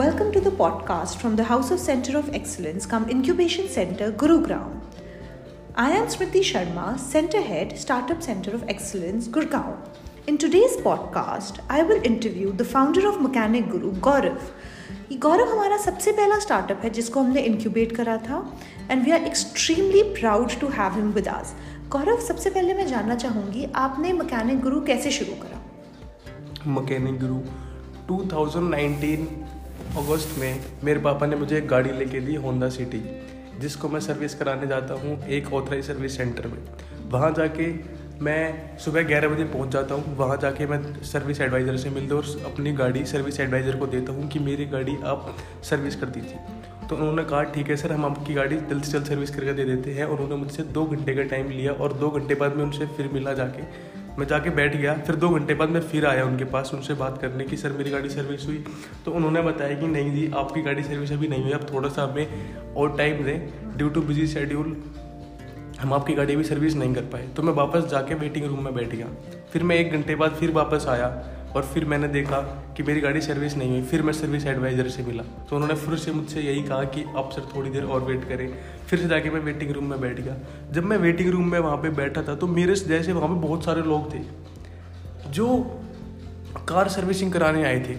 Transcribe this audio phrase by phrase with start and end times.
[0.00, 4.80] Welcome to the podcast from the House of Center of Excellence come Incubation Center, Gurugram.
[5.74, 9.76] I am Smriti Sharma, Center Head, Startup Center of Excellence, Gurgaon.
[10.26, 14.40] In today's podcast, I will interview the founder of Mechanic Guru, Gaurav.
[15.26, 18.42] गौरव हमारा सबसे पहला startup है जिसको हमने incubate करा था
[18.90, 21.54] and we are extremely proud to have him with us
[21.96, 27.40] Gaurav सबसे पहले मैं जानना चाहूँगी आपने मकैनिक गुरु कैसे शुरू करा मकैनिक गुरु
[28.10, 29.49] 2019
[29.90, 33.00] अगस्त में मेरे पापा ने मुझे एक गाड़ी लेके दी होंडा सिटी,
[33.60, 36.58] जिसको मैं सर्विस कराने जाता हूँ एक ऑथराइज सर्विस सेंटर में।
[37.10, 37.66] वहाँ जाके
[38.20, 42.24] मैं सुबह ग्यारह बजे पहुँच जाता हूँ, वहाँ जाके मैं सर्विस एडवाइज़र से मिलता और
[42.46, 45.36] अपनी गाड़ी सर्विस एडवाइज़र को देता हूँ कि मेरी गाड़ी आप
[45.70, 46.38] सर्विस कर दीजिए
[46.88, 49.64] तो उन्होंने कहा, ठीक है सर, हम आपकी गाड़ी जल्द से जल्द सर्विस करके दे
[49.64, 52.64] देते हैं। और उन्होंने मुझसे दो घंटे का टाइम लिया और दो घंटे बाद मैं
[52.64, 53.62] उनसे फिर मिला जाके
[54.18, 57.18] मैं जाके बैठ गया, फिर दो घंटे बाद मैं फिर आया उनके पास, उनसे बात
[57.22, 58.64] करने की, सर, मेरी गाड़ी सर्विस हुई।
[59.04, 62.02] तो उन्होंने बताया कि, नहीं जी, आपकी गाड़ी सर्विस अभी नहीं हुई, आप थोड़ा सा
[62.02, 64.82] हमें और टाइम दें ड्यू टू बिज़ी शेड्यूल
[65.80, 68.74] हम आपकी गाड़ी भी सर्विस नहीं कर पाए। तो मैं वापस जाके वेटिंग रूम में
[68.74, 69.06] बैठ गया।
[69.52, 72.40] फिर मैं एक घंटे बाद फिर वापस आया। और फिर मैंने देखा
[72.76, 75.96] कि मेरी गाड़ी सर्विस नहीं हुई। फिर मैं सर्विस एडवाइज़र से मिला। तो उन्होंने फिर
[75.98, 78.48] से मुझसे यही कहा कि आप सर थोड़ी देर और वेट करें।
[78.88, 80.36] फिर से जाके मैं वेटिंग रूम में बैठ गया।
[80.72, 83.64] जब मैं वेटिंग रूम में वहाँ पर बैठा था तो मेरे जैसे वहाँ पर बहुत
[83.64, 84.20] सारे लोग थे,
[85.28, 85.58] जो
[86.68, 87.96] कार सर्विसिंग कराने आए थे।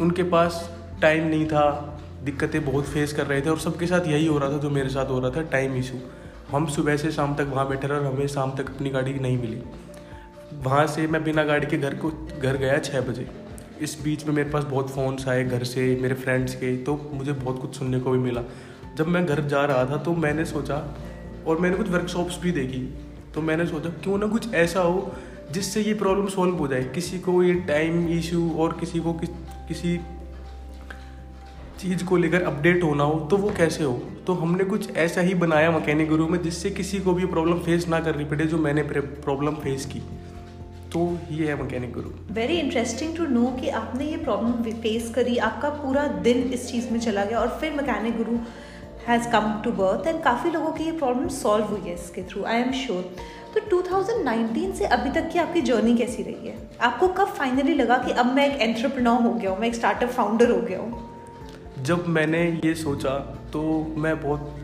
[0.00, 0.68] उनके पास
[1.02, 4.52] टाइम नहीं था, दिक्कतें बहुत फेस कर रहे थे और सबके साथ यही हो रहा
[4.52, 5.98] था जो मेरे साथ हो रहा था टाइम इशू
[6.50, 9.38] हम सुबह से शाम तक वहाँ बैठे रहे और हमें शाम तक अपनी गाड़ी नहीं
[9.38, 9.62] मिली।
[10.60, 12.10] वहाँ से मैं बिना गाड़ी के घर को
[12.42, 13.26] घर गया छः बजे।
[13.80, 17.32] इस बीच में मेरे पास बहुत फ़ोन्स आए घर से मेरे फ्रेंड्स के तो मुझे
[17.32, 18.42] बहुत कुछ सुनने को भी मिला।
[18.96, 20.76] जब मैं घर जा रहा था तो मैंने सोचा
[21.46, 22.82] और मैंने कुछ वर्कशॉप्स भी देखी
[23.34, 25.12] तो मैंने सोचा क्यों ना कुछ ऐसा हो
[25.52, 29.28] जिससे ये प्रॉब्लम सॉल्व हो जाए। किसी को ये टाइम इशू और किसी को किस,
[29.68, 29.96] किसी
[31.80, 33.92] चीज़ को लेकर अपडेट होना हो तो वो कैसे हो?
[34.26, 37.88] तो हमने कुछ ऐसा ही बनाया मकैनिक गुरु में जिससे किसी को भी प्रॉब्लम फेस
[37.88, 40.02] ना करनी पड़े जो मैंने प्रॉब्लम फेस की।
[40.92, 45.36] तो ये है mechanic Guru. Very interesting to know कि आपने ये प्रॉब्लम फेस करी
[45.38, 48.36] आपका पूरा दिन इस चीज़ में चला गया और फिर mechanic Guru
[49.08, 52.44] has come to birth and काफ़ी लोगों की ये प्रॉब्लम सॉल्व हुई है इसके थ्रू
[52.44, 53.16] आई एम श्योर
[53.54, 56.70] तो 2019 से अभी तक की आपकी जर्नी कैसी रही है?
[56.80, 60.08] आपको कब फाइनली लगा कि अब मैं एक एंट्रप्रनोर हो गया हूँ मैं एक स्टार्टअप
[60.08, 61.10] फाउंडर हो गया हूँ?
[61.82, 64.54] जब मैंने ये सोचा तो मैं बहुत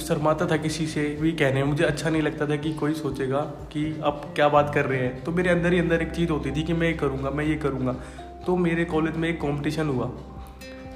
[0.00, 3.40] शर्माता था किसी से भी कहने मुझे अच्छा नहीं लगता था कि कोई सोचेगा
[3.72, 6.50] कि आप क्या बात कर रहे हैं। तो मेरे अंदर ही अंदर एक चीज़ होती
[6.50, 7.92] थी कि मैं ये करूँगा, मैं ये करूँगा।
[8.46, 10.10] तो मेरे कॉलेज में एक कंपटीशन हुआ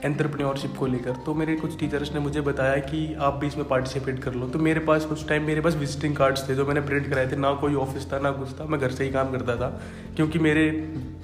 [0.05, 4.19] एंटरप्रेन्योरशिप को लेकर। तो मेरे कुछ टीचर्स ने मुझे बताया कि आप भी इसमें पार्टिसिपेट
[4.19, 7.09] कर लो। तो मेरे पास उस टाइम मेरे पास विजिटिंग कार्ड्स थे जो मैंने प्रिंट
[7.09, 9.57] कराए थे। ना कोई ऑफ़िस था, ना कुछ था। मैं घर से ही काम करता
[9.57, 9.69] था,
[10.17, 10.71] क्योंकि मेरे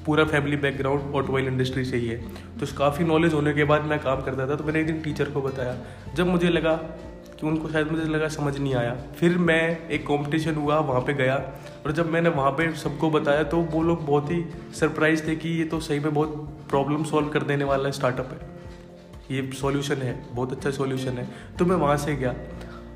[0.07, 2.17] पूरा फैमिली बैकग्राउंड ऑटोमोबाइल इंडस्ट्री से ही है।
[2.59, 5.31] तो काफ़ी नॉलेज होने के बाद मैं काम करता था। तो मैंने एक दिन टीचर
[5.31, 5.77] को बताया।
[6.15, 6.75] जब मुझे लगा
[7.41, 11.15] कि उनको शायद मुझे लगा समझ नहीं आया। फिर मैं एक कंपटीशन हुआ, वहाँ पे
[11.15, 11.35] गया।
[11.87, 15.49] और जब मैंने वहाँ पे सबको बताया तो वो लोग बहुत ही सरप्राइज़ थे कि
[15.49, 18.55] ये तो सही में बहुत प्रॉब्लम सॉल्व कर देने वाला स्टार्टअप है।
[19.31, 22.35] ये सॉल्यूशन है, बहुत अच्छा सॉल्यूशन है। तो मैं वहाँ से गया।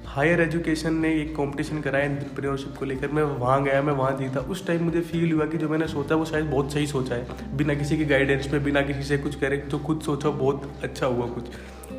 [0.07, 4.41] हायर एजुकेशन ने एक कंपटीशन कराया एंटरप्रेन्योरशिप को लेकर। मैं वहाँ गया, मैं वहाँ जीता।
[4.41, 7.57] उस टाइम मुझे फील हुआ कि जो मैंने सोचा, वो शायद बहुत सही सोचा है।
[7.57, 11.07] बिना किसी के गाइडेंस में बिना किसी से कुछ करे जो खुद सोचा, बहुत अच्छा
[11.07, 11.45] हुआ कुछ।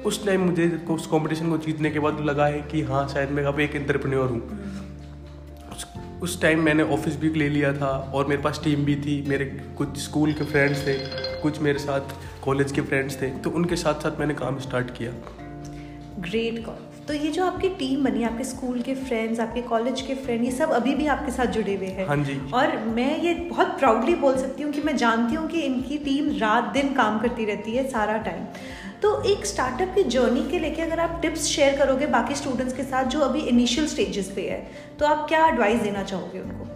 [0.05, 3.43] उस टाइम मुझे उस कॉम्पिटिशन को जीतने के बाद लगा है कि हाँ शायद मैं
[3.43, 4.41] अब एक एंटरप्रेन्योर हूँ।
[6.21, 9.45] उस टाइम मैंने ऑफ़िस भी ले लिया था और मेरे पास टीम भी थी। मेरे
[9.77, 10.93] कुछ स्कूल के फ्रेंड्स थे,
[11.41, 15.11] कुछ मेरे साथ कॉलेज के फ्रेंड्स थे तो उनके साथ साथ मैंने काम स्टार्ट किया।
[16.19, 20.15] ग्रेट कॉल तो ये जो आपकी टीम बनी आपके स्कूल के फ्रेंड्स आपके कॉलेज के
[20.15, 23.33] फ्रेंड ये सब अभी भी आपके साथ जुड़े हुए हैं। हाँ जी। और मैं ये
[23.33, 27.19] बहुत प्राउडली बोल सकती हूँ कि मैं जानती हूँ कि इनकी टीम रात दिन काम
[27.19, 28.45] करती रहती है सारा टाइम
[29.01, 32.83] तो एक स्टार्टअप की जर्नी के लेके अगर आप टिप्स शेयर करोगे बाकी स्टूडेंट्स के
[32.83, 34.65] साथ जो अभी इनिशियल स्टेजेस पे है
[34.99, 36.67] तो आप क्या एडवाइस देना चाहोगे उनको?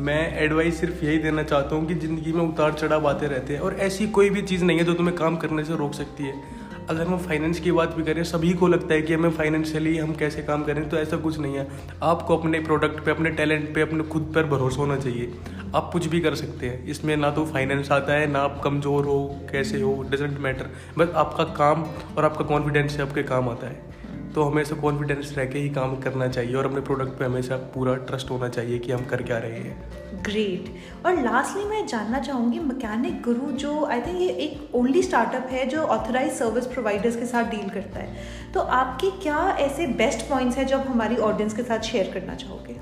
[0.00, 3.60] मैं एडवाइस सिर्फ़ यही देना चाहता हूँ कि ज़िंदगी में उतार चढ़ाव आते रहते हैं
[3.60, 6.58] और ऐसी कोई भी चीज़ नहीं है जो तुम्हें काम करने से रोक सकती है।
[6.90, 10.14] अगर हम फाइनेंस की बात भी करें, सभी को लगता है कि हमें फाइनेंशियली हम
[10.14, 11.66] कैसे काम करें तो ऐसा कुछ नहीं है।
[12.02, 15.32] आपको अपने प्रोडक्ट पे, अपने टैलेंट पे, अपने खुद पर भरोसा होना चाहिए।
[15.74, 19.04] आप कुछ भी कर सकते हैं। इसमें ना तो फाइनेंस आता है, ना आप कमज़ोर
[19.04, 19.20] हो,
[19.52, 21.84] कैसे हो डजेंट मैटर बस आपका काम
[22.18, 23.89] और आपका कॉन्फिडेंस आपके काम आता है।
[24.34, 27.94] तो हमेशा कॉन्फिडेंस रह के ही काम करना चाहिए और अपने प्रोडक्ट पे हमेशा पूरा
[27.94, 32.58] ट्रस्ट होना चाहिए कि हम कर क्या रहे हैं। ग्रेट और लास्टली मैं जानना चाहूँगी
[32.58, 37.26] मैकेनिक गुरु जो आई थिंक ये एक ओनली स्टार्टअप है जो ऑथराइज सर्विस प्रोवाइडर्स के
[37.26, 41.54] साथ डील करता है। तो आपके क्या ऐसे बेस्ट पॉइंट्स हैं जो आप हमारी ऑडियंस
[41.54, 42.76] के साथ शेयर करना चाहोगे?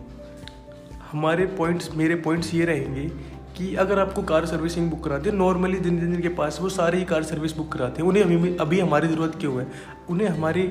[1.10, 3.08] हमारे पॉइंट्स मेरे पॉइंट्स ये रहेंगे
[3.56, 6.98] कि अगर आपको कार सर्विसिंग बुक कराती है नॉर्मली जिन जिन के पास वो सारी
[6.98, 9.66] ही कार सर्विस बुक कराते हैं। उन्हें अभी अभी हमारी ज़रूरत क्यों है?
[10.10, 10.62] उन्हें हमारी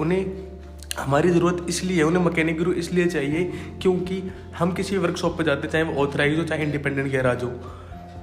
[0.00, 0.52] उन्हें
[0.98, 3.44] हमारी ज़रूरत इसलिए है, उन्हें मकैनिक गुरु इसलिए चाहिए
[3.82, 4.22] क्योंकि
[4.58, 7.50] हम किसी वर्कशॉप पर जाते चाहे वो ऑथराइज हो, चाहे इंडिपेंडेंट गैराज हो,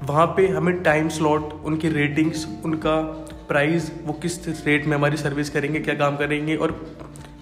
[0.03, 3.01] वहाँ पे हमें टाइम स्लॉट उनकी रेटिंग्स उनका
[3.47, 6.71] प्राइस वो किस रेट में हमारी सर्विस करेंगे, क्या काम करेंगे और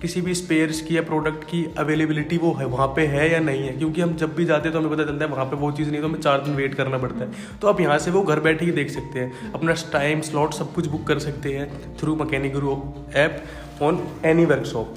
[0.01, 3.63] किसी भी स्पेयर्स की या प्रोडक्ट की अवेलेबिलिटी वो है वहाँ पे है या नहीं
[3.63, 3.78] है?
[3.78, 5.92] क्योंकि हम जब भी जाते हैं तो हमें पता चलता है वहाँ पे वो चीज़
[5.92, 7.31] नहीं तो हमें चार दिन वेट करना पड़ता है।
[7.62, 10.74] तो आप यहाँ से वो घर बैठे ही देख सकते हैं। अपना टाइम स्लॉट सब
[10.74, 12.78] कुछ बुक कर सकते हैं through mechanic Guru
[13.16, 13.44] app
[13.81, 14.96] on any workshop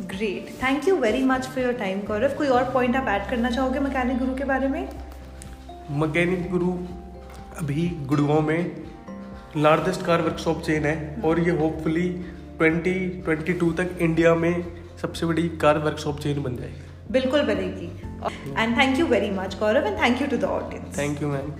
[0.00, 3.50] great thank you very much for your time Gaurav कोई और पॉइंट आप ऐड करना
[3.50, 4.88] चाहोगे मैकेनिक गुरु के बारे में?
[5.90, 6.72] मकैनिक गुरु
[7.58, 8.76] अभी गुड़गांव में
[9.56, 12.24] लार्जेस्ट कार वर्कशॉप चेन है और ये होपफुली
[12.60, 14.64] 2022 तक इंडिया में
[15.02, 17.86] सबसे बड़ी कार वर्कशॉप चेन बन जाएगी। बिल्कुल बनेगी।
[18.58, 21.52] And thank you very much Gaurav and thank you to the audience thank you ma'am